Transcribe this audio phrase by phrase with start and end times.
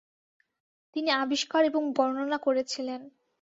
[0.95, 3.01] তিনি আবিষ্কার এবং বর্ণনা করেছিলেন।